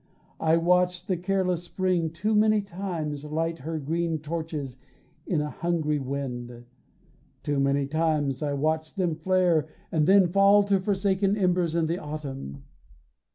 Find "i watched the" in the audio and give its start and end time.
0.39-1.15